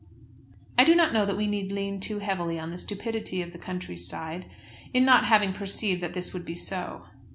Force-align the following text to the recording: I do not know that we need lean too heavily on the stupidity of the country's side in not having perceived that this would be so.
I 0.79 0.83
do 0.83 0.95
not 0.95 1.13
know 1.13 1.27
that 1.27 1.37
we 1.37 1.45
need 1.45 1.71
lean 1.71 1.99
too 1.99 2.17
heavily 2.17 2.57
on 2.57 2.71
the 2.71 2.79
stupidity 2.79 3.43
of 3.43 3.51
the 3.51 3.59
country's 3.59 4.07
side 4.07 4.47
in 4.95 5.05
not 5.05 5.25
having 5.25 5.53
perceived 5.53 6.01
that 6.01 6.15
this 6.15 6.33
would 6.33 6.43
be 6.43 6.55
so. 6.55 7.03